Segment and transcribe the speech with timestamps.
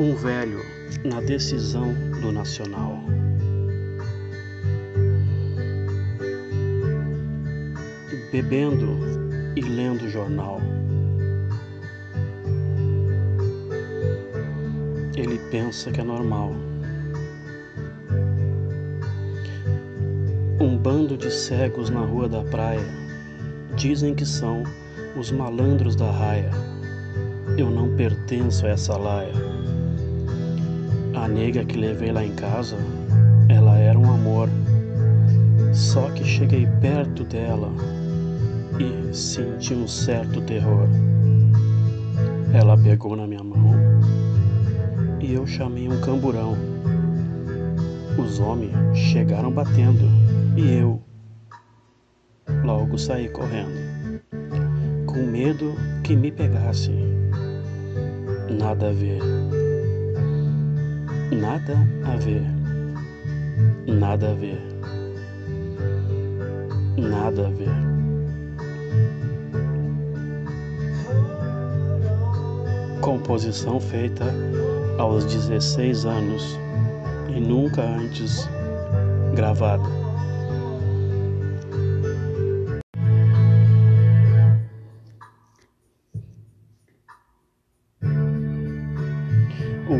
[0.00, 0.64] Um velho
[1.04, 1.92] na decisão
[2.22, 2.98] do Nacional.
[8.32, 8.98] Bebendo
[9.54, 10.58] e lendo jornal.
[15.14, 16.54] Ele pensa que é normal.
[20.58, 22.88] Um bando de cegos na rua da praia
[23.76, 24.62] dizem que são
[25.14, 26.52] os malandros da raia.
[27.58, 29.50] Eu não pertenço a essa laia.
[31.14, 32.76] A nega que levei lá em casa,
[33.48, 34.48] ela era um amor.
[35.72, 37.70] Só que cheguei perto dela
[38.78, 40.88] e senti um certo terror.
[42.52, 43.74] Ela pegou na minha mão
[45.20, 46.56] e eu chamei um camburão.
[48.18, 50.04] Os homens chegaram batendo
[50.56, 51.00] e eu
[52.64, 54.20] logo saí correndo,
[55.06, 56.92] com medo que me pegasse.
[58.50, 59.20] Nada a ver,
[61.30, 62.42] nada a ver,
[63.86, 64.60] nada a ver,
[66.96, 67.90] nada a ver.
[73.00, 74.24] Composição feita
[74.98, 76.58] aos 16 anos
[77.34, 78.48] e nunca antes
[79.34, 80.09] gravada.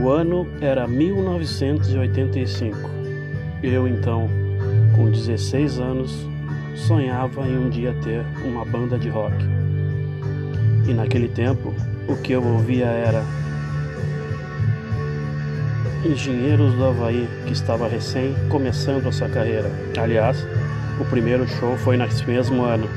[0.02, 2.90] O ano era 1985.
[3.62, 4.30] Eu então,
[4.96, 6.26] com 16 anos,
[6.74, 9.36] sonhava em um dia ter uma banda de rock.
[10.88, 11.74] E naquele tempo,
[12.08, 13.22] o que eu ouvia era
[16.02, 19.70] Engenheiros do Havaí, que estava recém começando a sua carreira.
[19.98, 20.46] Aliás,
[20.98, 22.88] o primeiro show foi nesse mesmo ano.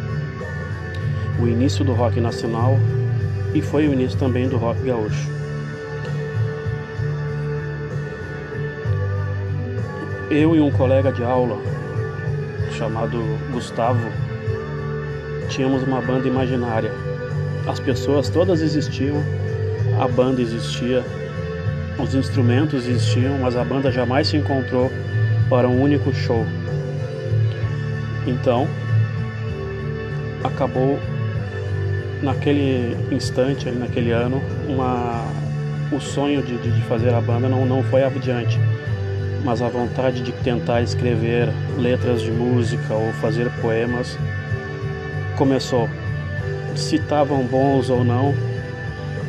[1.37, 2.79] O início do rock nacional
[3.53, 5.33] e foi o início também do rock gaúcho.
[10.35, 11.61] Eu e um colega de aula
[12.71, 13.19] chamado
[13.51, 14.01] Gustavo
[15.47, 16.91] tínhamos uma banda imaginária.
[17.67, 19.23] As pessoas todas existiam,
[20.01, 21.03] a banda existia,
[21.99, 24.91] os instrumentos existiam, mas a banda jamais se encontrou
[25.51, 26.43] para um único show.
[28.25, 28.67] Então,
[30.43, 30.97] acabou
[32.23, 35.27] naquele instante, naquele ano, uma,
[35.91, 38.59] o sonho de, de fazer a banda não, não foi adiante,
[39.43, 44.17] mas a vontade de tentar escrever letras de música ou fazer poemas
[45.37, 45.89] começou.
[46.75, 48.33] Se estavam bons ou não,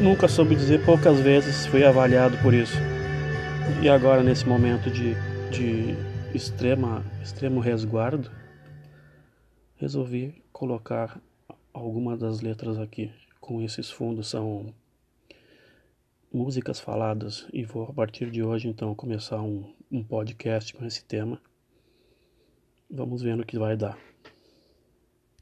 [0.00, 2.76] nunca soube dizer, poucas vezes fui avaliado por isso.
[3.82, 5.14] E agora, nesse momento de,
[5.50, 5.94] de
[6.34, 8.30] extrema, extremo resguardo,
[9.76, 11.20] resolvi colocar
[11.72, 13.10] algumas das letras aqui
[13.40, 14.28] com esses fundos.
[14.28, 14.72] São
[16.32, 21.04] músicas faladas e vou a partir de hoje então começar um, um podcast com esse
[21.04, 21.40] tema.
[22.90, 23.96] Vamos ver no que vai dar.